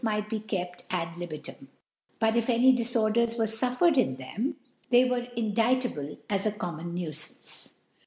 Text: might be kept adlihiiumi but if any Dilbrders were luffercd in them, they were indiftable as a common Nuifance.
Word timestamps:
might 0.09 0.27
be 0.27 0.39
kept 0.39 0.81
adlihiiumi 0.89 1.67
but 2.17 2.35
if 2.35 2.49
any 2.49 2.73
Dilbrders 2.75 3.37
were 3.37 3.45
luffercd 3.45 3.99
in 3.99 4.15
them, 4.15 4.55
they 4.89 5.05
were 5.05 5.27
indiftable 5.37 6.17
as 6.27 6.47
a 6.47 6.51
common 6.51 6.95
Nuifance. 6.95 7.73